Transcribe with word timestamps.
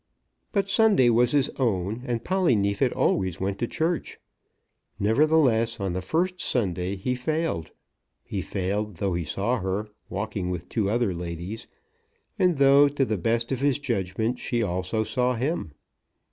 But 0.51 0.67
Sunday 0.67 1.11
was 1.11 1.31
his 1.31 1.51
own, 1.59 2.01
and 2.07 2.23
Polly 2.23 2.55
Neefit 2.55 2.91
always 2.91 3.39
went 3.39 3.59
to 3.59 3.67
church. 3.67 4.17
Nevertheless, 4.99 5.79
on 5.79 5.93
the 5.93 6.01
first 6.01 6.41
Sunday 6.41 6.95
he 6.95 7.13
failed. 7.13 7.69
He 8.23 8.41
failed, 8.41 8.95
though 8.95 9.13
he 9.13 9.25
saw 9.25 9.59
her, 9.59 9.89
walking 10.09 10.49
with 10.49 10.67
two 10.69 10.89
other 10.89 11.13
ladies, 11.13 11.67
and 12.39 12.57
though, 12.57 12.87
to 12.87 13.05
the 13.05 13.15
best 13.19 13.51
of 13.51 13.61
his 13.61 13.77
judgment, 13.77 14.39
she 14.39 14.63
also 14.63 15.03
saw 15.03 15.35
him. 15.35 15.71